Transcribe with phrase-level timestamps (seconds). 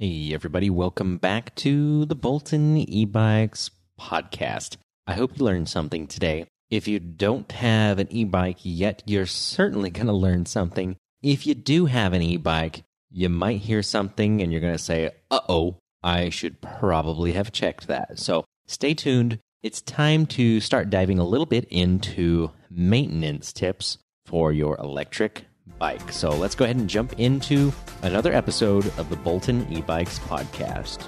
[0.00, 4.76] Hey, everybody, welcome back to the Bolton e bikes podcast.
[5.08, 6.46] I hope you learned something today.
[6.70, 10.94] If you don't have an e bike yet, you're certainly going to learn something.
[11.20, 14.78] If you do have an e bike, you might hear something and you're going to
[14.78, 18.20] say, uh oh, I should probably have checked that.
[18.20, 19.40] So stay tuned.
[19.64, 25.47] It's time to start diving a little bit into maintenance tips for your electric
[25.78, 26.12] bike.
[26.12, 27.72] So let's go ahead and jump into
[28.02, 31.06] another episode of the Bolton e-bikes podcast.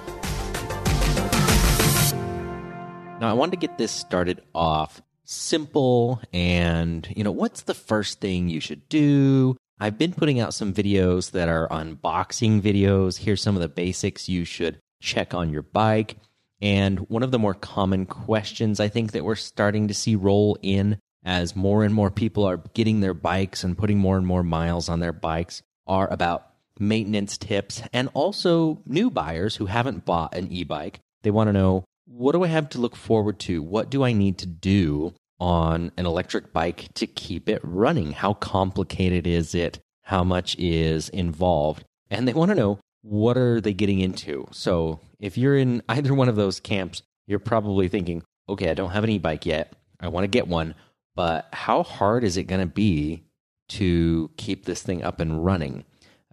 [3.21, 8.21] Now, I wanted to get this started off simple and, you know, what's the first
[8.21, 9.57] thing you should do?
[9.79, 13.19] I've been putting out some videos that are unboxing videos.
[13.19, 16.17] Here's some of the basics you should check on your bike.
[16.63, 20.59] And one of the more common questions I think that we're starting to see roll
[20.61, 24.43] in as more and more people are getting their bikes and putting more and more
[24.43, 26.47] miles on their bikes are about
[26.79, 31.01] maintenance tips and also new buyers who haven't bought an e-bike.
[31.23, 33.63] They want to know what do I have to look forward to?
[33.63, 38.13] What do I need to do on an electric bike to keep it running?
[38.13, 39.79] How complicated is it?
[40.03, 41.85] How much is involved?
[42.11, 44.49] And they want to know what are they getting into?
[44.51, 48.91] So, if you're in either one of those camps, you're probably thinking, "Okay, I don't
[48.91, 49.73] have an e-bike yet.
[50.01, 50.75] I want to get one
[51.21, 53.25] but how hard is it going to be
[53.69, 55.85] to keep this thing up and running?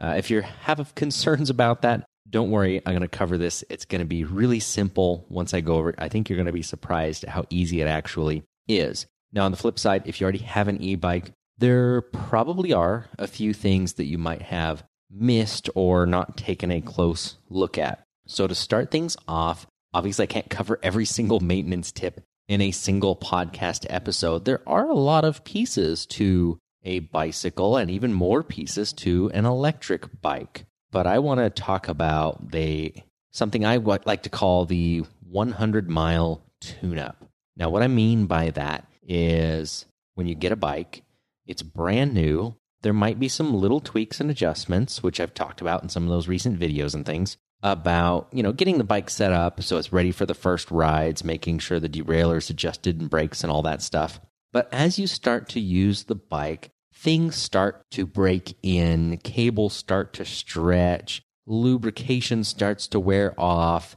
[0.01, 2.81] Uh, if you have concerns about that, don't worry.
[2.85, 3.65] I'm going to cover this.
[3.69, 5.95] It's going to be really simple once I go over it.
[5.97, 9.05] I think you're going to be surprised at how easy it actually is.
[9.33, 13.07] Now, on the flip side, if you already have an e bike, there probably are
[13.19, 18.05] a few things that you might have missed or not taken a close look at.
[18.25, 22.71] So, to start things off, obviously, I can't cover every single maintenance tip in a
[22.71, 28.43] single podcast episode, there are a lot of pieces to a bicycle and even more
[28.43, 30.65] pieces to an electric bike.
[30.91, 32.93] But I want to talk about the
[33.31, 37.25] something I like to call the 100 mile tune up.
[37.57, 41.03] Now, what I mean by that is when you get a bike,
[41.45, 42.55] it's brand new.
[42.81, 46.09] There might be some little tweaks and adjustments, which I've talked about in some of
[46.09, 49.91] those recent videos and things about you know getting the bike set up so it's
[49.91, 53.81] ready for the first rides making sure the derailleurs adjusted and brakes and all that
[53.81, 54.19] stuff.
[54.53, 60.13] But as you start to use the bike things start to break in cables start
[60.13, 63.95] to stretch lubrication starts to wear off.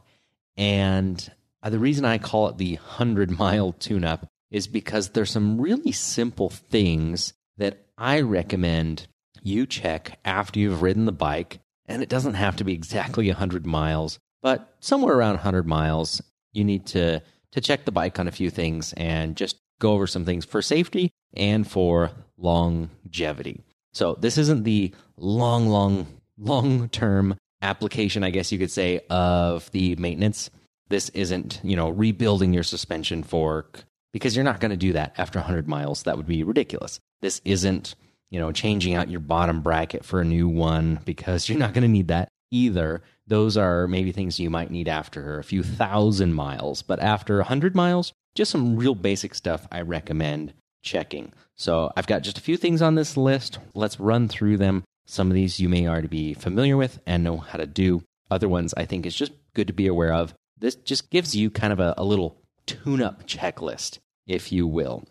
[0.56, 1.30] And
[1.62, 5.92] the reason i call it the 100 mile tune up is because there's some really
[5.92, 9.06] simple things that i recommend
[9.42, 11.60] you check after you've ridden the bike
[11.90, 16.64] and it doesn't have to be exactly 100 miles, but somewhere around 100 miles, you
[16.64, 17.20] need to,
[17.52, 20.62] to check the bike on a few things and just go over some things for
[20.62, 23.64] safety and for longevity.
[23.92, 26.06] So this isn't the long, long,
[26.38, 30.48] long term application, I guess you could say, of the maintenance.
[30.88, 35.14] This isn't, you know, rebuilding your suspension fork because you're not going to do that
[35.18, 36.04] after 100 miles.
[36.04, 37.00] That would be ridiculous.
[37.20, 37.94] This isn't
[38.30, 41.82] you know, changing out your bottom bracket for a new one because you're not going
[41.82, 43.02] to need that either.
[43.26, 47.74] Those are maybe things you might need after a few thousand miles, but after 100
[47.74, 51.32] miles, just some real basic stuff I recommend checking.
[51.56, 53.58] So I've got just a few things on this list.
[53.74, 54.84] Let's run through them.
[55.06, 58.02] Some of these you may already be familiar with and know how to do.
[58.30, 60.34] Other ones I think is just good to be aware of.
[60.58, 65.04] This just gives you kind of a, a little tune up checklist, if you will.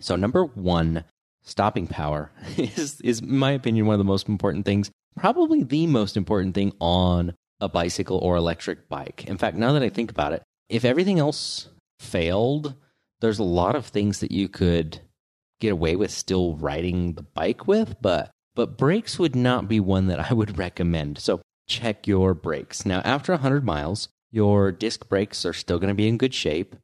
[0.00, 1.04] So, number one,
[1.48, 5.86] stopping power is, is, in my opinion, one of the most important things, probably the
[5.86, 9.24] most important thing on a bicycle or electric bike.
[9.26, 12.74] In fact, now that I think about it, if everything else failed,
[13.20, 15.00] there's a lot of things that you could
[15.60, 20.08] get away with still riding the bike with, but but brakes would not be one
[20.08, 21.18] that I would recommend.
[21.18, 22.84] So check your brakes.
[22.84, 26.74] Now, after 100 miles, your disc brakes are still going to be in good shape.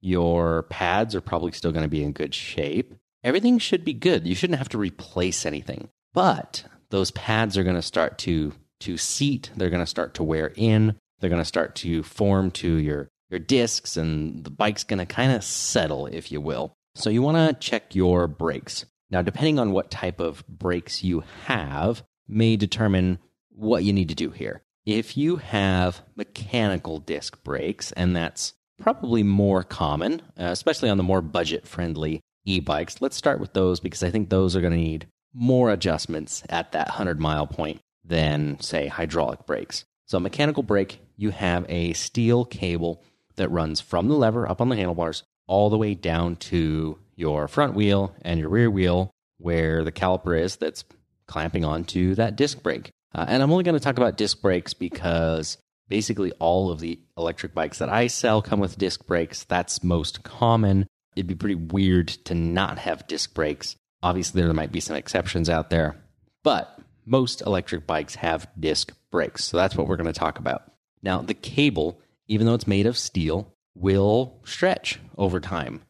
[0.00, 4.26] Your pads are probably still going to be in good shape everything should be good.
[4.26, 5.88] You shouldn't have to replace anything.
[6.12, 10.22] But those pads are going to start to to seat, they're going to start to
[10.22, 14.84] wear in, they're going to start to form to your your discs and the bike's
[14.84, 16.74] going to kind of settle if you will.
[16.94, 18.84] So you want to check your brakes.
[19.10, 23.18] Now depending on what type of brakes you have may determine
[23.48, 24.62] what you need to do here.
[24.84, 31.02] If you have mechanical disc brakes and that's probably more common, uh, especially on the
[31.02, 33.00] more budget friendly e bikes.
[33.00, 36.72] Let's start with those because I think those are going to need more adjustments at
[36.72, 39.84] that 100 mile point than, say, hydraulic brakes.
[40.06, 43.02] So, mechanical brake, you have a steel cable
[43.36, 47.48] that runs from the lever up on the handlebars all the way down to your
[47.48, 50.84] front wheel and your rear wheel, where the caliper is that's
[51.26, 52.90] clamping onto that disc brake.
[53.14, 55.56] Uh, and I'm only going to talk about disc brakes because
[55.88, 59.44] basically all of the electric bikes that I sell come with disc brakes.
[59.44, 60.86] That's most common.
[61.16, 63.76] It'd be pretty weird to not have disc brakes.
[64.02, 65.96] Obviously, there might be some exceptions out there,
[66.42, 69.44] but most electric bikes have disc brakes.
[69.44, 70.72] So that's what we're going to talk about.
[71.02, 75.82] Now, the cable, even though it's made of steel, will stretch over time.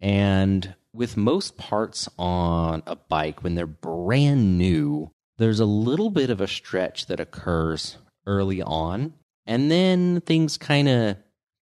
[0.00, 6.30] And with most parts on a bike, when they're brand new, there's a little bit
[6.30, 9.14] of a stretch that occurs early on.
[9.46, 11.16] And then things kind of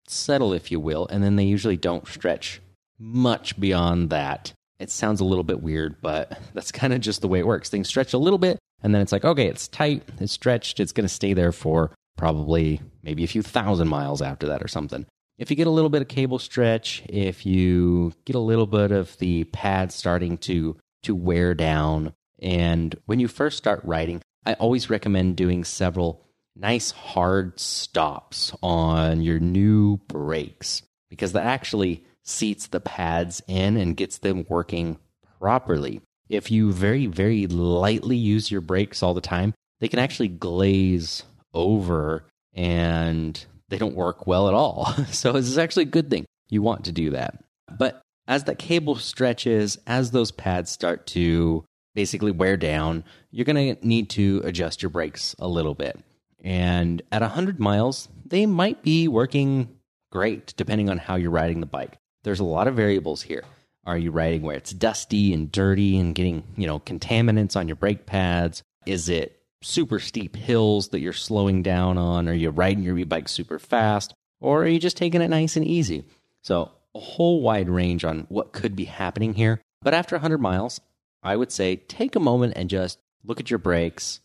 [0.07, 1.07] settle, if you will.
[1.09, 2.61] And then they usually don't stretch
[2.99, 4.53] much beyond that.
[4.79, 7.69] It sounds a little bit weird, but that's kind of just the way it works.
[7.69, 10.93] Things stretch a little bit, and then it's like, okay, it's tight, it's stretched, it's
[10.93, 15.07] going to stay there for probably maybe a few thousand miles after that or something.
[15.37, 18.93] If you get a little bit of cable stretch, if you get a little bit
[18.93, 24.55] of the pad starting to to wear down, and when you first start riding, I
[24.55, 26.25] always recommend doing several
[26.57, 33.97] nice hard stops on your new brakes because that actually seats the pads in and
[33.97, 34.99] gets them working
[35.39, 36.01] properly.
[36.29, 41.23] If you very, very lightly use your brakes all the time, they can actually glaze
[41.53, 42.25] over
[42.55, 44.87] and they don't work well at all.
[45.11, 46.25] so this is actually a good thing.
[46.49, 47.43] You want to do that.
[47.79, 53.77] But as that cable stretches, as those pads start to basically wear down, you're going
[53.77, 55.99] to need to adjust your brakes a little bit.
[56.43, 59.77] And at 100 miles, they might be working
[60.11, 61.99] great depending on how you're riding the bike.
[62.25, 63.45] There's a lot of variables here.
[63.87, 67.77] Are you riding where it's dusty and dirty and getting, you know, contaminants on your
[67.77, 68.63] brake pads?
[68.87, 72.29] Is it super steep hills that you're slowing down on?
[72.29, 74.15] Are you riding your e-bike super fast?
[74.41, 76.05] Or are you just taking it nice and easy?
[76.43, 79.61] So, a whole wide range on what could be happening here.
[79.83, 80.81] But after 100 miles,
[81.23, 84.21] I would say take a moment and just look at your brakes,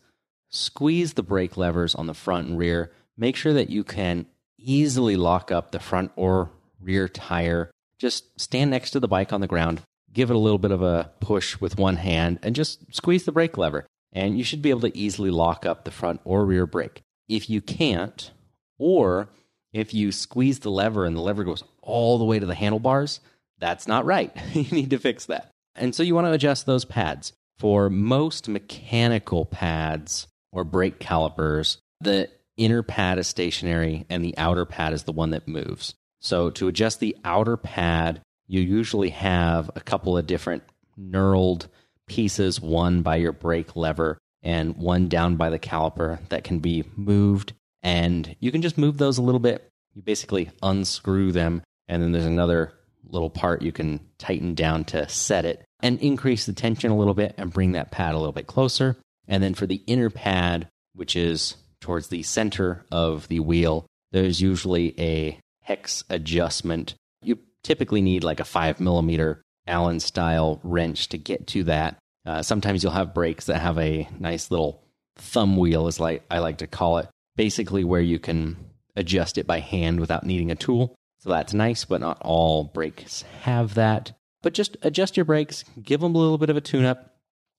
[0.48, 4.26] squeeze the brake levers on the front and rear, make sure that you can
[4.58, 6.50] easily lock up the front or
[6.80, 7.70] rear tire.
[8.00, 9.82] Just stand next to the bike on the ground,
[10.12, 13.32] give it a little bit of a push with one hand, and just squeeze the
[13.32, 16.66] brake lever and you should be able to easily lock up the front or rear
[16.66, 17.02] brake.
[17.28, 18.30] If you can't,
[18.78, 19.28] or
[19.72, 23.20] if you squeeze the lever and the lever goes all the way to the handlebars,
[23.58, 24.34] that's not right.
[24.52, 25.50] you need to fix that.
[25.76, 27.32] And so you want to adjust those pads.
[27.58, 34.64] For most mechanical pads or brake calipers, the inner pad is stationary and the outer
[34.64, 35.94] pad is the one that moves.
[36.20, 40.62] So to adjust the outer pad, you usually have a couple of different
[40.98, 41.66] knurled
[42.06, 46.84] pieces, one by your brake lever and one down by the caliper that can be
[46.96, 47.52] moved.
[47.82, 49.68] And you can just move those a little bit.
[49.94, 52.72] You basically unscrew them, and then there's another
[53.04, 57.14] little part you can tighten down to set it and increase the tension a little
[57.14, 58.96] bit and bring that pad a little bit closer.
[59.26, 64.40] And then for the inner pad, which is towards the center of the wheel, there's
[64.40, 65.38] usually a
[65.70, 66.96] hex adjustment.
[67.22, 71.96] You typically need like a five millimeter Allen style wrench to get to that.
[72.26, 74.82] Uh, sometimes you'll have brakes that have a nice little
[75.16, 78.56] thumb wheel, is like I like to call it, basically where you can
[78.96, 80.96] adjust it by hand without needing a tool.
[81.20, 84.12] So that's nice, but not all brakes have that.
[84.42, 87.14] But just adjust your brakes, give them a little bit of a tune up,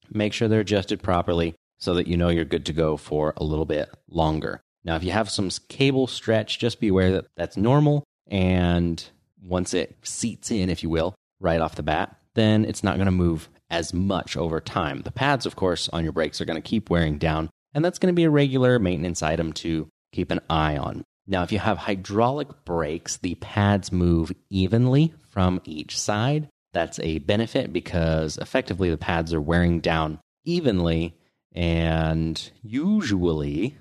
[0.09, 3.43] make sure they're adjusted properly so that you know you're good to go for a
[3.45, 4.61] little bit longer.
[4.83, 8.03] Now, if you have some cable stretch, just be aware that that's normal.
[8.27, 9.03] And
[9.43, 13.05] once it seats in, if you will, right off the bat, then it's not going
[13.05, 15.01] to move as much over time.
[15.01, 17.99] The pads, of course, on your brakes are going to keep wearing down, and that's
[17.99, 21.03] going to be a regular maintenance item to keep an eye on.
[21.27, 26.49] Now, if you have hydraulic brakes, the pads move evenly from each side.
[26.73, 31.15] That's a benefit because effectively the pads are wearing down evenly,
[31.53, 33.77] and usually,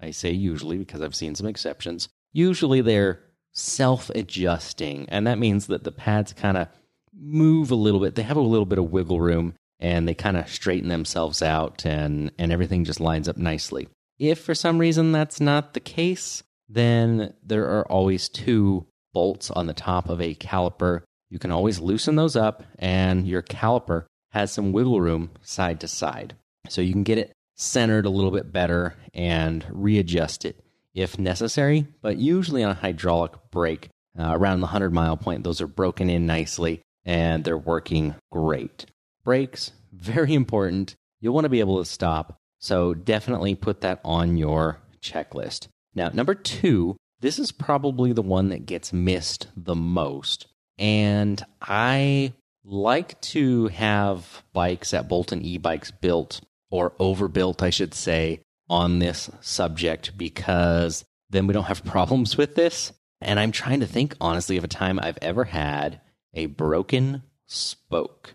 [0.00, 3.20] I say usually because I've seen some exceptions, usually they're
[3.52, 6.68] self adjusting, and that means that the pads kind of
[7.14, 8.14] move a little bit.
[8.14, 11.84] They have a little bit of wiggle room and they kind of straighten themselves out
[11.84, 13.88] and, and everything just lines up nicely.
[14.18, 19.66] If for some reason that's not the case, then there are always two bolts on
[19.66, 21.02] the top of a caliper.
[21.30, 25.88] You can always loosen those up, and your caliper has some wiggle room side to
[25.88, 26.36] side.
[26.68, 30.64] So you can get it centered a little bit better and readjust it
[30.94, 31.86] if necessary.
[32.02, 33.88] But usually on a hydraulic brake,
[34.18, 38.86] uh, around the 100 mile point, those are broken in nicely and they're working great.
[39.24, 40.96] Brakes, very important.
[41.20, 42.36] You'll want to be able to stop.
[42.58, 45.68] So definitely put that on your checklist.
[45.94, 50.46] Now, number two, this is probably the one that gets missed the most.
[50.78, 52.32] And I
[52.64, 56.40] like to have bikes at Bolton e bikes built
[56.70, 62.54] or overbuilt, I should say, on this subject because then we don't have problems with
[62.54, 62.92] this.
[63.20, 66.00] And I'm trying to think honestly of a time I've ever had
[66.32, 68.34] a broken spoke.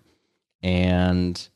[0.62, 1.48] And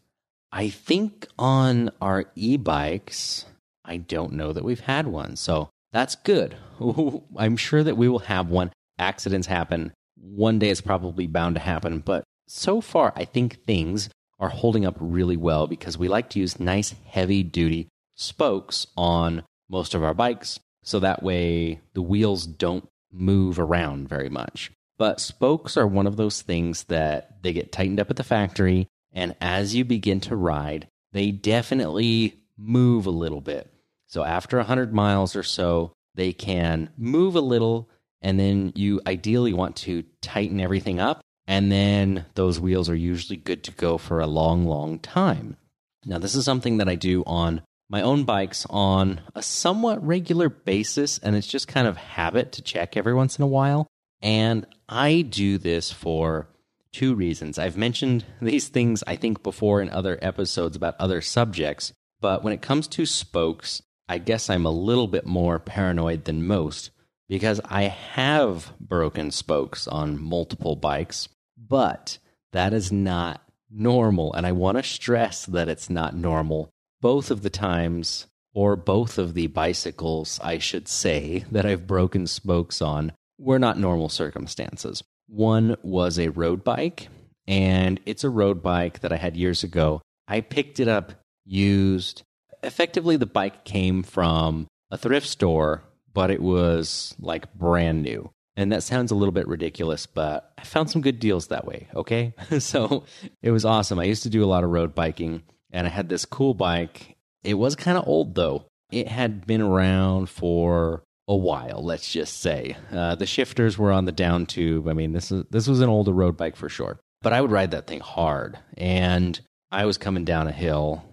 [0.52, 3.46] I think on our e bikes,
[3.86, 5.36] I don't know that we've had one.
[5.36, 6.56] So that's good.
[7.38, 8.72] I'm sure that we will have one.
[8.98, 9.94] Accidents happen.
[10.16, 12.00] One day it's probably bound to happen.
[12.00, 14.10] But so far, I think things
[14.40, 19.44] are holding up really well because we like to use nice, heavy duty spokes on
[19.70, 20.60] most of our bikes.
[20.84, 24.72] So that way the wheels don't move around very much.
[24.98, 28.88] But spokes are one of those things that they get tightened up at the factory.
[29.14, 33.72] And as you begin to ride, they definitely move a little bit.
[34.08, 37.90] So after 100 miles or so, they can move a little.
[38.22, 41.22] And then you ideally want to tighten everything up.
[41.50, 45.58] And then those wheels are usually good to go for a long, long time.
[46.06, 50.48] Now, this is something that I do on my own bikes on a somewhat regular
[50.48, 51.18] basis.
[51.18, 53.88] And it's just kind of habit to check every once in a while.
[54.22, 56.48] And I do this for
[56.92, 57.58] two reasons.
[57.58, 61.92] I've mentioned these things, I think, before in other episodes about other subjects,
[62.22, 66.46] but when it comes to spokes, I guess I'm a little bit more paranoid than
[66.46, 66.92] most
[67.28, 71.30] because I have broken spokes on multiple bikes,
[71.70, 72.18] but
[72.52, 74.34] that is not normal.
[74.34, 76.70] And I want to stress that it's not normal.
[77.02, 82.28] Both of the times, or both of the bicycles, I should say, that I've broken
[82.28, 85.04] spokes on were not normal circumstances.
[85.28, 87.08] One was a road bike,
[87.48, 90.02] and it's a road bike that I had years ago.
[90.28, 91.14] I picked it up
[91.46, 92.24] used.
[92.64, 95.84] Effectively, the bike came from a thrift store,
[96.14, 98.30] but it was like brand new.
[98.60, 101.88] And that sounds a little bit ridiculous, but I found some good deals that way.
[101.96, 102.34] Okay.
[102.60, 103.06] so
[103.42, 104.00] it was awesome.
[104.00, 107.16] I used to do a lot of road biking, and I had this cool bike.
[107.42, 108.66] It was kind of old, though.
[108.92, 112.76] It had been around for a while, let's just say.
[112.92, 114.90] Uh, the shifters were on the down tube.
[114.90, 117.00] I mean, this is this was an older road bike for sure.
[117.22, 119.40] But I would ride that thing hard, and
[119.72, 121.06] I was coming down a hill,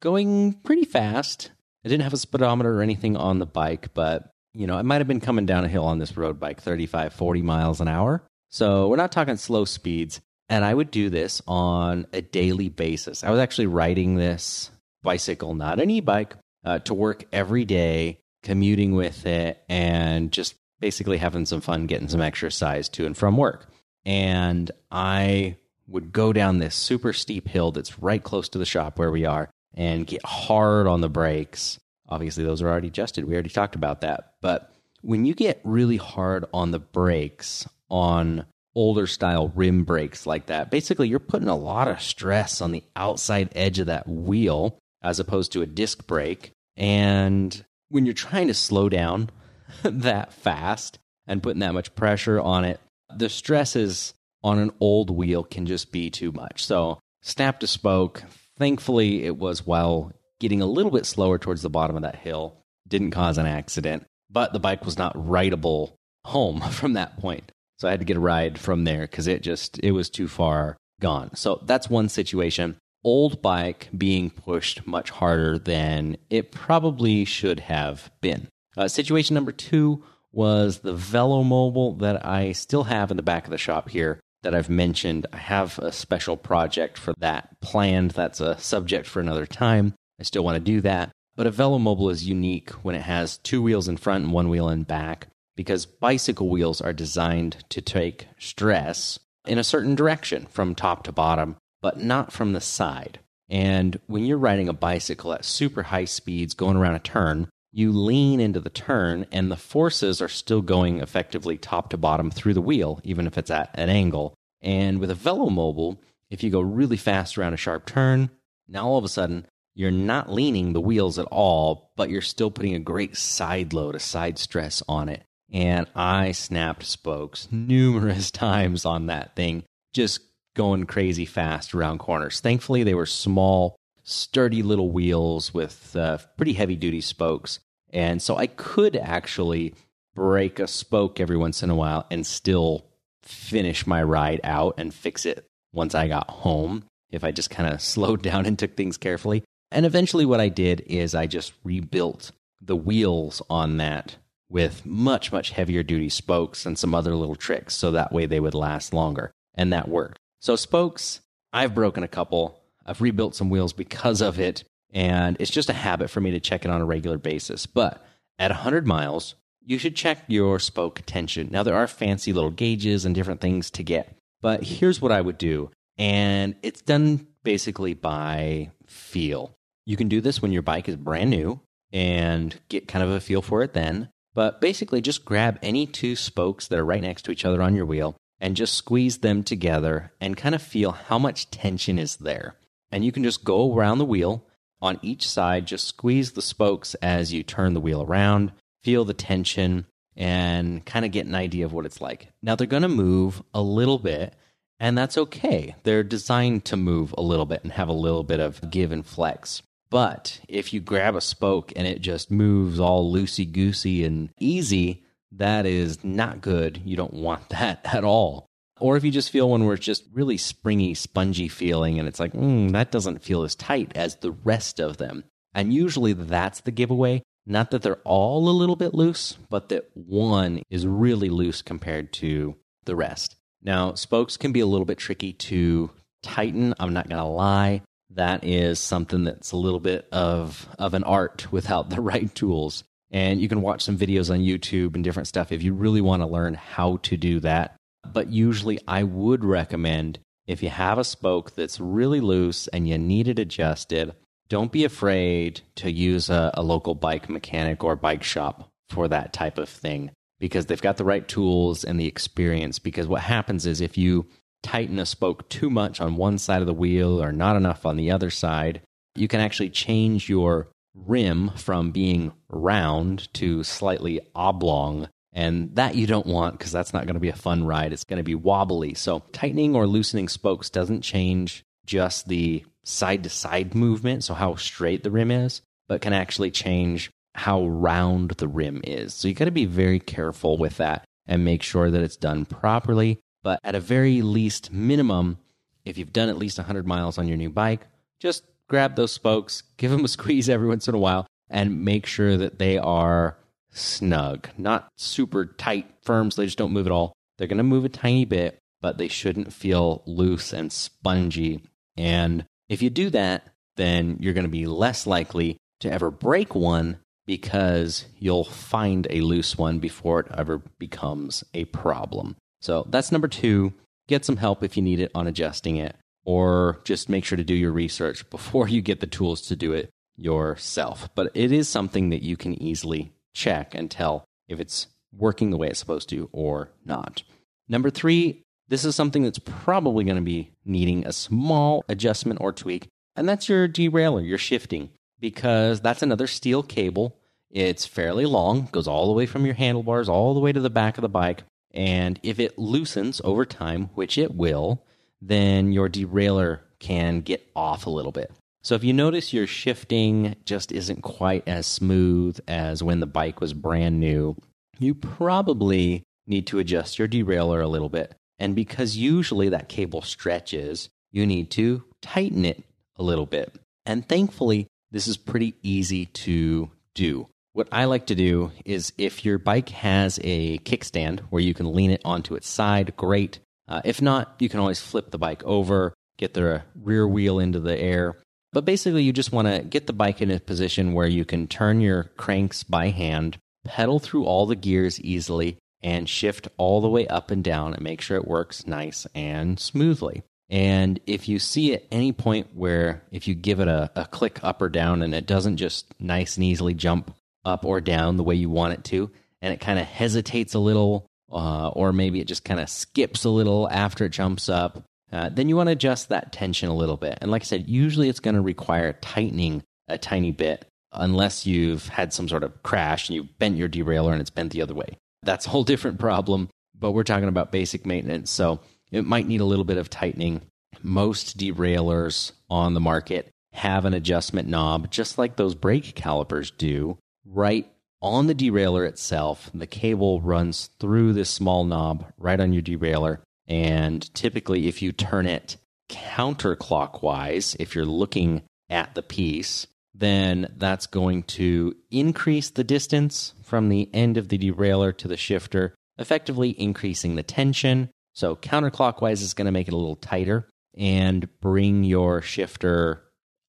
[0.00, 1.50] going pretty fast.
[1.84, 4.98] I didn't have a speedometer or anything on the bike, but you know, I might
[4.98, 8.22] have been coming down a hill on this road bike 35, 40 miles an hour.
[8.50, 10.20] So we're not talking slow speeds.
[10.48, 13.22] And I would do this on a daily basis.
[13.22, 14.70] I was actually riding this
[15.02, 20.54] bicycle, not an e bike, uh, to work every day commuting with it and just
[20.80, 23.66] basically having some fun getting some exercise to and from work.
[24.06, 28.98] And I would go down this super steep hill that's right close to the shop
[28.98, 31.78] where we are and get hard on the brakes.
[32.08, 33.24] Obviously, those are already adjusted.
[33.24, 34.34] We already talked about that.
[34.40, 34.72] But
[35.02, 40.70] when you get really hard on the brakes on older style rim brakes like that,
[40.70, 45.20] basically you're putting a lot of stress on the outside edge of that wheel as
[45.20, 46.52] opposed to a disc brake.
[46.76, 49.30] And when you're trying to slow down
[49.82, 52.80] that fast and putting that much pressure on it,
[53.14, 56.64] the stresses on an old wheel can just be too much.
[56.64, 58.22] So, snapped a spoke.
[58.56, 62.58] Thankfully, it was while getting a little bit slower towards the bottom of that hill.
[62.86, 67.52] Didn't cause an accident, but the bike was not rideable home from that point.
[67.78, 70.28] So I had to get a ride from there because it just it was too
[70.28, 71.34] far gone.
[71.36, 78.10] So that's one situation old bike being pushed much harder than it probably should have
[78.20, 78.48] been.
[78.76, 80.02] Uh, situation number two
[80.32, 84.54] was the Velomobile that I still have in the back of the shop here that
[84.54, 85.26] I've mentioned.
[85.32, 88.12] I have a special project for that planned.
[88.12, 89.94] That's a subject for another time.
[90.18, 91.10] I still want to do that.
[91.36, 94.68] But a Velomobile is unique when it has two wheels in front and one wheel
[94.68, 100.74] in back because bicycle wheels are designed to take stress in a certain direction from
[100.74, 103.20] top to bottom but not from the side.
[103.48, 107.92] And when you're riding a bicycle at super high speeds going around a turn, you
[107.92, 112.54] lean into the turn and the forces are still going effectively top to bottom through
[112.54, 114.34] the wheel, even if it's at an angle.
[114.60, 115.98] And with a Velomobile,
[116.30, 118.30] if you go really fast around a sharp turn,
[118.66, 119.46] now all of a sudden
[119.78, 123.94] you're not leaning the wheels at all, but you're still putting a great side load,
[123.94, 125.22] a side stress on it.
[125.52, 130.18] And I snapped spokes numerous times on that thing, just
[130.56, 132.40] going crazy fast around corners.
[132.40, 137.60] Thankfully, they were small, sturdy little wheels with uh, pretty heavy duty spokes.
[137.90, 139.76] And so I could actually
[140.12, 142.84] break a spoke every once in a while and still
[143.22, 146.82] finish my ride out and fix it once I got home
[147.12, 149.44] if I just kind of slowed down and took things carefully.
[149.70, 154.16] And eventually, what I did is I just rebuilt the wheels on that
[154.48, 158.40] with much, much heavier duty spokes and some other little tricks so that way they
[158.40, 159.30] would last longer.
[159.54, 160.18] And that worked.
[160.40, 161.20] So, spokes,
[161.52, 162.60] I've broken a couple.
[162.86, 164.64] I've rebuilt some wheels because of it.
[164.92, 167.66] And it's just a habit for me to check it on a regular basis.
[167.66, 168.04] But
[168.38, 169.34] at 100 miles,
[169.68, 171.48] you should check your spoke tension.
[171.50, 175.20] Now, there are fancy little gauges and different things to get, but here's what I
[175.20, 175.70] would do.
[175.98, 179.54] And it's done basically by feel.
[179.88, 181.62] You can do this when your bike is brand new
[181.94, 184.10] and get kind of a feel for it then.
[184.34, 187.74] But basically, just grab any two spokes that are right next to each other on
[187.74, 192.16] your wheel and just squeeze them together and kind of feel how much tension is
[192.16, 192.56] there.
[192.92, 194.44] And you can just go around the wheel
[194.82, 198.52] on each side, just squeeze the spokes as you turn the wheel around,
[198.82, 202.28] feel the tension, and kind of get an idea of what it's like.
[202.42, 204.34] Now, they're going to move a little bit,
[204.78, 205.76] and that's okay.
[205.84, 209.04] They're designed to move a little bit and have a little bit of give and
[209.06, 209.62] flex.
[209.90, 215.04] But if you grab a spoke and it just moves all loosey goosey and easy,
[215.32, 216.82] that is not good.
[216.84, 218.46] You don't want that at all.
[218.80, 222.20] Or if you just feel one where it's just really springy, spongy feeling, and it's
[222.20, 225.24] like, mm, that doesn't feel as tight as the rest of them.
[225.52, 227.22] And usually that's the giveaway.
[227.44, 232.12] Not that they're all a little bit loose, but that one is really loose compared
[232.14, 232.54] to
[232.84, 233.36] the rest.
[233.62, 235.90] Now, spokes can be a little bit tricky to
[236.22, 236.74] tighten.
[236.78, 237.82] I'm not going to lie.
[238.10, 242.84] That is something that's a little bit of, of an art without the right tools.
[243.10, 246.22] And you can watch some videos on YouTube and different stuff if you really want
[246.22, 247.76] to learn how to do that.
[248.12, 252.96] But usually, I would recommend if you have a spoke that's really loose and you
[252.96, 254.14] need it adjusted,
[254.48, 259.34] don't be afraid to use a, a, local bike mechanic or bike shop for that
[259.34, 262.78] type of thing because they've got the right tools and the experience.
[262.78, 264.26] Because what happens is if you
[264.62, 267.96] tighten a spoke too much on one side of the wheel or not enough on
[267.96, 268.80] the other side,
[269.14, 275.08] you can actually change your rim from being round to slightly oblong.
[275.32, 277.92] And that you don't want because that's not going to be a fun ride.
[277.92, 278.94] It's going to be wobbly.
[278.94, 284.56] So, tightening or loosening spokes doesn't change just the side to side movement, so how
[284.56, 289.14] straight the rim is, but can actually change how round the rim is.
[289.14, 292.44] So, you got to be very careful with that and make sure that it's done
[292.46, 293.20] properly.
[293.42, 295.38] But at a very least minimum,
[295.84, 297.86] if you've done at least 100 miles on your new bike,
[298.20, 302.06] just grab those spokes, give them a squeeze every once in a while, and make
[302.06, 303.38] sure that they are
[303.70, 307.12] snug, not super tight, firm, so they just don't move at all.
[307.36, 311.62] They're going to move a tiny bit, but they shouldn't feel loose and spongy.
[311.96, 316.54] And if you do that, then you're going to be less likely to ever break
[316.54, 322.36] one because you'll find a loose one before it ever becomes a problem.
[322.60, 323.72] So that's number two.
[324.08, 327.44] Get some help if you need it on adjusting it or just make sure to
[327.44, 331.08] do your research before you get the tools to do it yourself.
[331.14, 335.56] But it is something that you can easily check and tell if it's working the
[335.56, 337.22] way it's supposed to or not.
[337.68, 342.52] Number three, this is something that's probably going to be needing a small adjustment or
[342.52, 344.90] tweak, and that's your derailleur, your shifting,
[345.20, 347.16] because that's another steel cable.
[347.50, 350.68] It's fairly long, goes all the way from your handlebars all the way to the
[350.68, 351.44] back of the bike.
[351.72, 354.84] And if it loosens over time, which it will,
[355.20, 358.30] then your derailleur can get off a little bit.
[358.62, 363.40] So if you notice your shifting just isn't quite as smooth as when the bike
[363.40, 364.36] was brand new,
[364.78, 368.14] you probably need to adjust your derailleur a little bit.
[368.38, 372.62] And because usually that cable stretches, you need to tighten it
[372.96, 373.54] a little bit.
[373.86, 377.28] And thankfully, this is pretty easy to do.
[377.58, 381.74] What I like to do is if your bike has a kickstand where you can
[381.74, 383.40] lean it onto its side, great.
[383.66, 387.58] Uh, if not, you can always flip the bike over, get the rear wheel into
[387.58, 388.16] the air.
[388.52, 391.48] But basically, you just want to get the bike in a position where you can
[391.48, 396.88] turn your cranks by hand, pedal through all the gears easily, and shift all the
[396.88, 400.22] way up and down and make sure it works nice and smoothly.
[400.48, 404.38] And if you see at any point where if you give it a, a click
[404.44, 407.12] up or down and it doesn't just nice and easily jump
[407.48, 409.10] up or down the way you want it to,
[409.42, 413.24] and it kind of hesitates a little uh, or maybe it just kind of skips
[413.24, 414.82] a little after it jumps up,
[415.12, 417.18] uh, then you want to adjust that tension a little bit.
[417.20, 421.88] And like I said, usually it's going to require tightening a tiny bit unless you've
[421.88, 424.74] had some sort of crash and you've bent your derailleur and it's bent the other
[424.74, 424.96] way.
[425.22, 428.30] That's a whole different problem, but we're talking about basic maintenance.
[428.30, 430.42] So it might need a little bit of tightening.
[430.82, 436.96] Most derailleurs on the market have an adjustment knob, just like those brake calipers do,
[437.32, 442.62] right on the derailleur itself, the cable runs through this small knob right on your
[442.62, 443.18] derailleur.
[443.46, 445.56] And typically, if you turn it
[445.90, 453.68] counterclockwise, if you're looking at the piece, then that's going to increase the distance from
[453.68, 457.90] the end of the derailleur to the shifter, effectively increasing the tension.
[458.14, 463.04] So, counterclockwise is going to make it a little tighter and bring your shifter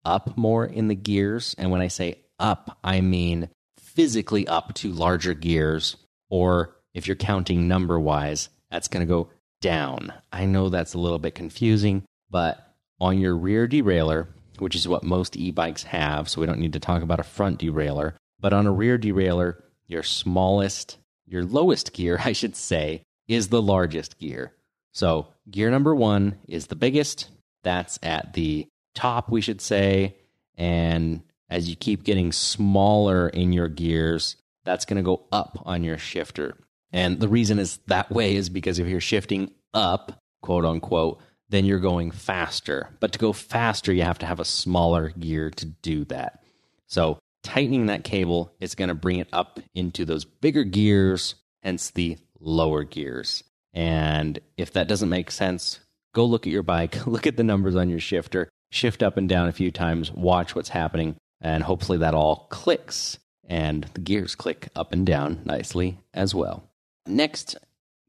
[0.05, 1.55] up more in the gears.
[1.57, 3.49] And when I say up, I mean
[3.97, 5.95] physically up to larger gears
[6.29, 9.27] or if you're counting number wise, that's going to go
[9.59, 10.13] down.
[10.31, 14.27] I know that's a little bit confusing, but on your rear derailleur,
[14.59, 17.23] which is what most e bikes have, so we don't need to talk about a
[17.23, 19.55] front derailleur, but on a rear derailleur,
[19.87, 24.53] your smallest, your lowest gear, I should say, is the largest gear.
[24.93, 27.29] So gear number one is the biggest.
[27.63, 30.17] That's at the top, we should say.
[30.55, 35.83] And as you keep getting smaller in your gears, that's going to go up on
[35.83, 36.57] your shifter.
[36.91, 41.65] And the reason is that way is because if you're shifting up, quote unquote, then
[41.65, 42.89] you're going faster.
[42.99, 46.43] But to go faster, you have to have a smaller gear to do that.
[46.87, 51.91] So tightening that cable is going to bring it up into those bigger gears, hence
[51.91, 53.43] the lower gears.
[53.73, 55.79] And if that doesn't make sense,
[56.13, 59.29] go look at your bike, look at the numbers on your shifter, shift up and
[59.29, 64.35] down a few times, watch what's happening, and hopefully that all clicks and the gears
[64.35, 66.63] click up and down nicely as well.
[67.05, 67.55] Next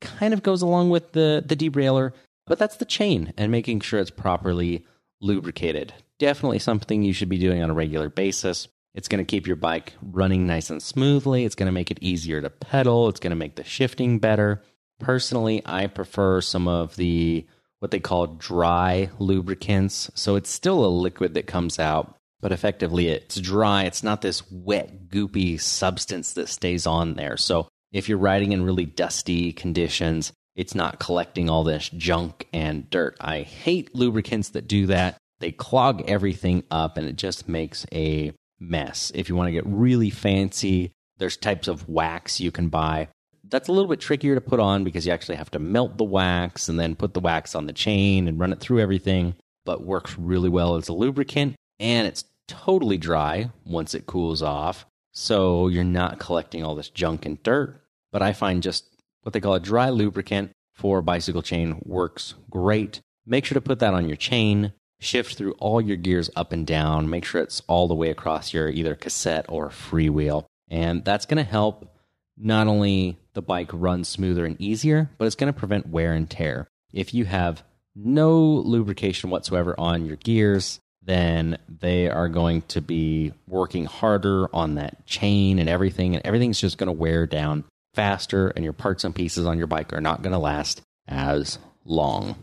[0.00, 2.12] kind of goes along with the, the derailleur,
[2.46, 4.84] but that's the chain and making sure it's properly
[5.20, 5.92] lubricated.
[6.18, 8.68] Definitely something you should be doing on a regular basis.
[8.94, 11.44] It's going to keep your bike running nice and smoothly.
[11.44, 13.08] It's going to make it easier to pedal.
[13.08, 14.62] It's going to make the shifting better.
[14.98, 17.46] Personally, I prefer some of the
[17.78, 20.10] what they call dry lubricants.
[20.14, 23.84] So it's still a liquid that comes out, but effectively it's dry.
[23.84, 27.36] It's not this wet, goopy substance that stays on there.
[27.36, 32.88] So if you're riding in really dusty conditions, it's not collecting all this junk and
[32.90, 33.16] dirt.
[33.20, 35.16] I hate lubricants that do that.
[35.40, 39.12] They clog everything up and it just makes a mess.
[39.14, 43.08] If you want to get really fancy, there's types of wax you can buy.
[43.48, 46.04] That's a little bit trickier to put on because you actually have to melt the
[46.04, 49.84] wax and then put the wax on the chain and run it through everything, but
[49.84, 54.86] works really well as a lubricant and it's totally dry once it cools off.
[55.12, 57.80] So you're not collecting all this junk and dirt.
[58.12, 58.84] But I find just
[59.22, 63.00] what they call a dry lubricant for bicycle chain works great.
[63.26, 66.66] Make sure to put that on your chain shift through all your gears up and
[66.66, 67.10] down.
[67.10, 70.44] Make sure it's all the way across your either cassette or freewheel.
[70.68, 71.94] And that's going to help
[72.36, 76.28] not only the bike run smoother and easier, but it's going to prevent wear and
[76.28, 76.68] tear.
[76.92, 77.62] If you have
[77.94, 84.74] no lubrication whatsoever on your gears, then they are going to be working harder on
[84.74, 89.04] that chain and everything, and everything's just going to wear down faster, and your parts
[89.04, 92.36] and pieces on your bike are not going to last as long.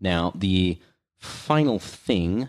[0.00, 0.78] Now, the
[1.18, 2.48] final thing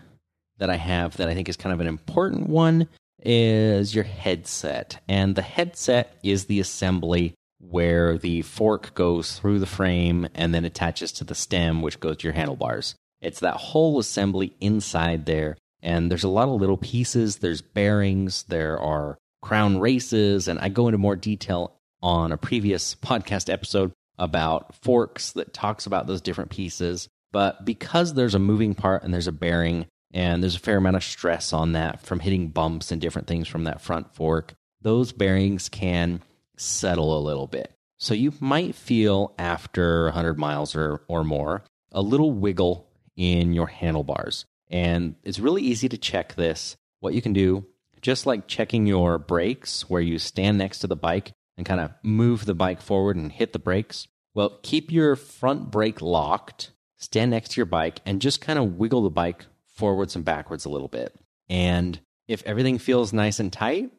[0.58, 2.86] that I have that I think is kind of an important one
[3.18, 5.02] is your headset.
[5.08, 10.64] And the headset is the assembly where the fork goes through the frame and then
[10.64, 12.94] attaches to the stem, which goes to your handlebars.
[13.20, 15.56] It's that whole assembly inside there.
[15.84, 17.36] And there's a lot of little pieces.
[17.36, 22.94] There's bearings, there are crown races, and I go into more detail on a previous
[22.94, 27.08] podcast episode about forks that talks about those different pieces.
[27.32, 30.96] But because there's a moving part and there's a bearing and there's a fair amount
[30.96, 35.12] of stress on that from hitting bumps and different things from that front fork, those
[35.12, 36.22] bearings can
[36.56, 37.72] settle a little bit.
[37.98, 43.66] So you might feel after 100 miles or, or more a little wiggle in your
[43.66, 44.46] handlebars.
[44.70, 46.76] And it's really easy to check this.
[47.00, 47.66] What you can do,
[48.00, 51.92] just like checking your brakes, where you stand next to the bike and kind of
[52.02, 54.08] move the bike forward and hit the brakes.
[54.34, 56.70] Well, keep your front brake locked
[57.04, 60.64] stand next to your bike and just kind of wiggle the bike forwards and backwards
[60.64, 61.14] a little bit.
[61.48, 63.90] And if everything feels nice and tight,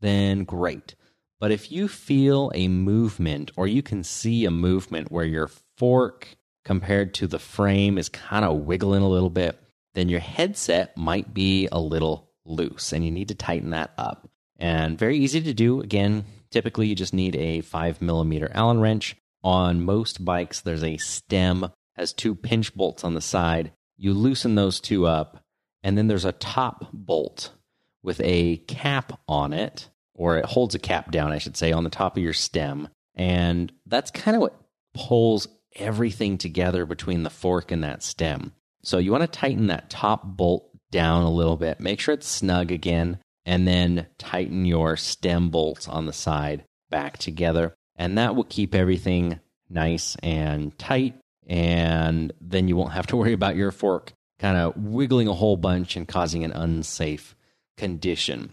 [0.00, 0.94] then great.
[1.40, 6.36] But if you feel a movement or you can see a movement where your fork
[6.64, 9.58] compared to the frame is kind of wiggling a little bit,
[9.96, 14.28] then your headset might be a little loose and you need to tighten that up.
[14.58, 15.80] And very easy to do.
[15.80, 19.16] Again, typically you just need a five millimeter Allen wrench.
[19.42, 23.72] On most bikes, there's a stem has two pinch bolts on the side.
[23.96, 25.42] You loosen those two up,
[25.82, 27.52] and then there's a top bolt
[28.02, 31.84] with a cap on it, or it holds a cap down, I should say, on
[31.84, 32.88] the top of your stem.
[33.14, 34.60] And that's kind of what
[34.94, 38.52] pulls everything together between the fork and that stem.
[38.86, 42.28] So you want to tighten that top bolt down a little bit, make sure it's
[42.28, 47.74] snug again, and then tighten your stem bolts on the side back together.
[47.96, 51.14] And that will keep everything nice and tight
[51.46, 55.56] and then you won't have to worry about your fork kind of wiggling a whole
[55.56, 57.34] bunch and causing an unsafe
[57.76, 58.52] condition.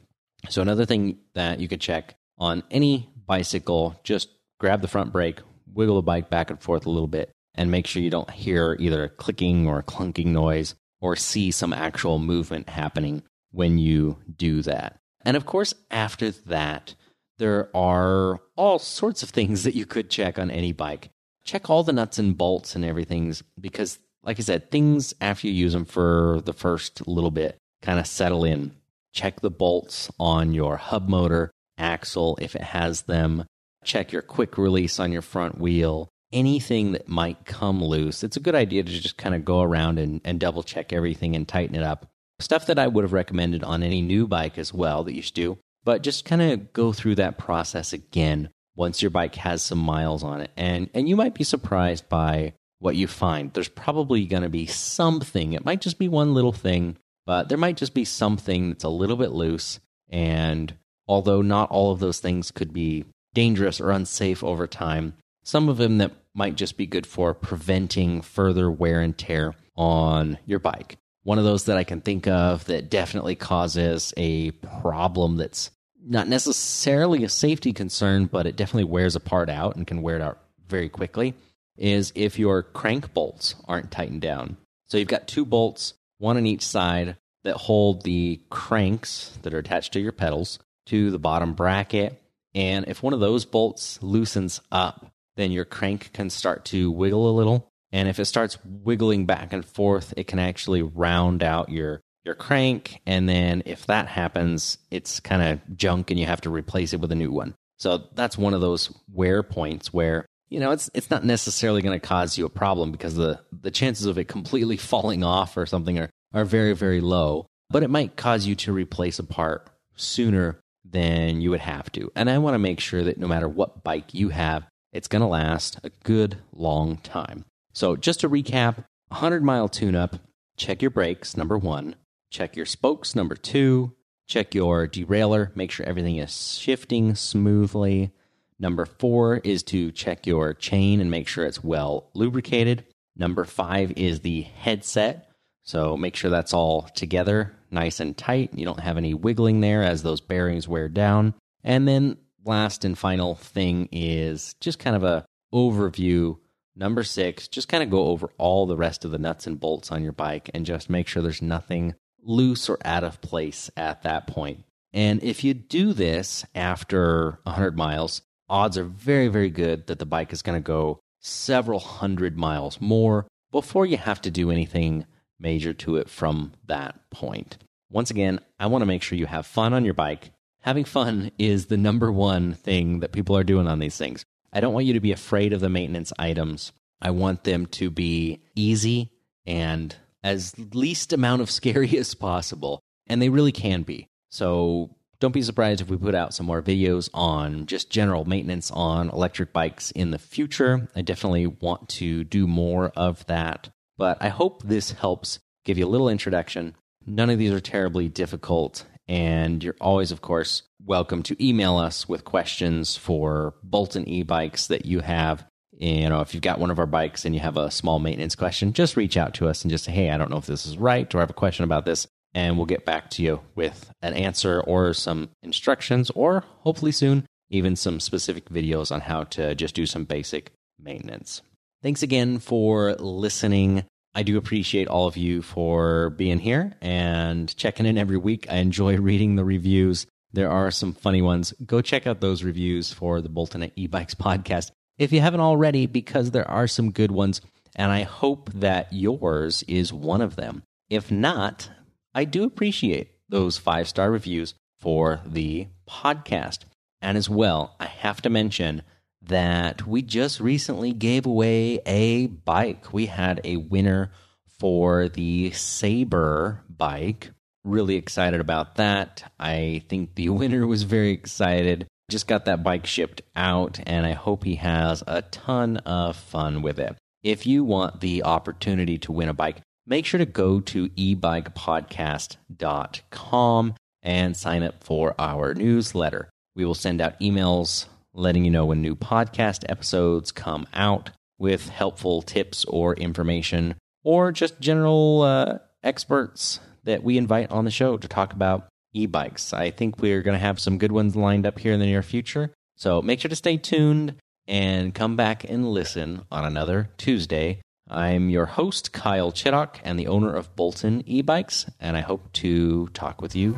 [0.49, 5.39] So, another thing that you could check on any bicycle, just grab the front brake,
[5.71, 8.75] wiggle the bike back and forth a little bit, and make sure you don't hear
[8.79, 14.17] either a clicking or a clunking noise or see some actual movement happening when you
[14.35, 14.99] do that.
[15.25, 16.95] And of course, after that,
[17.37, 21.09] there are all sorts of things that you could check on any bike.
[21.45, 25.53] Check all the nuts and bolts and everything's because, like I said, things after you
[25.53, 28.71] use them for the first little bit kind of settle in.
[29.11, 33.45] Check the bolts on your hub motor, axle if it has them.
[33.83, 36.09] Check your quick release on your front wheel.
[36.33, 39.99] Anything that might come loose, it's a good idea to just kind of go around
[39.99, 42.07] and, and double check everything and tighten it up.
[42.39, 45.35] Stuff that I would have recommended on any new bike as well that you should
[45.35, 49.79] do but just kind of go through that process again once your bike has some
[49.79, 50.51] miles on it.
[50.57, 53.53] And and you might be surprised by what you find.
[53.53, 55.53] There's probably going to be something.
[55.53, 58.89] It might just be one little thing, but there might just be something that's a
[58.89, 60.73] little bit loose and
[61.07, 65.77] although not all of those things could be dangerous or unsafe over time, some of
[65.77, 70.97] them that might just be good for preventing further wear and tear on your bike.
[71.23, 75.71] One of those that I can think of that definitely causes a problem that's
[76.05, 80.17] not necessarily a safety concern, but it definitely wears a part out and can wear
[80.17, 81.33] it out very quickly
[81.77, 84.57] is if your crank bolts aren't tightened down.
[84.87, 89.59] So you've got two bolts, one on each side, that hold the cranks that are
[89.59, 92.21] attached to your pedals to the bottom bracket.
[92.53, 97.29] And if one of those bolts loosens up, then your crank can start to wiggle
[97.29, 101.69] a little and if it starts wiggling back and forth, it can actually round out
[101.69, 102.99] your your crank.
[103.05, 106.99] And then if that happens, it's kind of junk and you have to replace it
[106.99, 107.53] with a new one.
[107.77, 111.99] So that's one of those wear points where you know it's it's not necessarily going
[111.99, 115.67] to cause you a problem because the the chances of it completely falling off or
[115.67, 117.45] something are are very very low.
[117.69, 122.11] But it might cause you to replace a part sooner than you would have to.
[122.15, 125.21] And I want to make sure that no matter what bike you have, it's going
[125.21, 127.45] to last a good long time.
[127.73, 130.17] So, just to recap 100 mile tune up,
[130.55, 131.95] check your brakes, number one,
[132.29, 133.93] check your spokes, number two,
[134.27, 138.11] check your derailleur, make sure everything is shifting smoothly.
[138.59, 142.85] Number four is to check your chain and make sure it's well lubricated.
[143.15, 145.29] Number five is the headset.
[145.63, 148.51] So make sure that's all together, nice and tight.
[148.53, 151.33] You don't have any wiggling there as those bearings wear down.
[151.63, 156.37] And then last and final thing is just kind of a overview
[156.75, 159.91] Number six, just kind of go over all the rest of the nuts and bolts
[159.91, 164.01] on your bike and just make sure there's nothing loose or out of place at
[164.03, 164.63] that point.
[164.91, 170.05] And if you do this after 100 miles, odds are very, very good that the
[170.05, 175.05] bike is going to go several hundred miles more before you have to do anything
[175.39, 177.57] major to it from that point.
[177.91, 180.31] Once again, I want to make sure you have fun on your bike.
[180.63, 184.23] Having fun is the number one thing that people are doing on these things.
[184.53, 186.71] I don't want you to be afraid of the maintenance items.
[187.01, 189.11] I want them to be easy
[189.45, 192.79] and as least amount of scary as possible.
[193.07, 194.07] And they really can be.
[194.29, 198.71] So don't be surprised if we put out some more videos on just general maintenance
[198.71, 200.87] on electric bikes in the future.
[200.95, 203.69] I definitely want to do more of that.
[203.97, 206.75] But I hope this helps give you a little introduction.
[207.05, 208.85] None of these are terribly difficult.
[209.07, 214.67] And you're always, of course, welcome to email us with questions for Bolton e bikes
[214.67, 215.45] that you have.
[215.71, 218.35] You know, if you've got one of our bikes and you have a small maintenance
[218.35, 220.65] question, just reach out to us and just say, hey, I don't know if this
[220.65, 222.07] is right or I have a question about this.
[222.33, 227.27] And we'll get back to you with an answer or some instructions, or hopefully soon,
[227.49, 231.41] even some specific videos on how to just do some basic maintenance.
[231.83, 233.83] Thanks again for listening.
[234.15, 238.45] I do appreciate all of you for being here and checking in every week.
[238.49, 240.05] I enjoy reading the reviews.
[240.31, 241.53] There are some funny ones.
[241.65, 245.87] Go check out those reviews for the Bolton e Bikes podcast if you haven't already,
[245.87, 247.41] because there are some good ones.
[247.75, 250.63] And I hope that yours is one of them.
[250.89, 251.69] If not,
[252.13, 256.59] I do appreciate those five star reviews for the podcast.
[257.01, 258.83] And as well, I have to mention
[259.27, 262.93] that we just recently gave away a bike.
[262.93, 264.11] We had a winner
[264.59, 267.31] for the Sabre bike
[267.63, 269.31] really excited about that.
[269.39, 271.87] I think the winner was very excited.
[272.09, 276.61] Just got that bike shipped out, and I hope he has a ton of fun
[276.61, 276.95] with it.
[277.23, 283.75] If you want the opportunity to win a bike, make sure to go to ebikepodcast.com
[284.01, 286.29] and sign up for our newsletter.
[286.55, 291.69] We will send out emails letting you know when new podcast episodes come out with
[291.69, 297.97] helpful tips or information or just general uh, experts that we invite on the show
[297.97, 299.53] to talk about e bikes.
[299.53, 302.03] I think we're going to have some good ones lined up here in the near
[302.03, 302.53] future.
[302.75, 304.15] So make sure to stay tuned
[304.47, 307.61] and come back and listen on another Tuesday.
[307.89, 312.31] I'm your host, Kyle Chittock, and the owner of Bolton e bikes, and I hope
[312.33, 313.57] to talk with you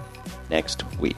[0.49, 1.15] next week.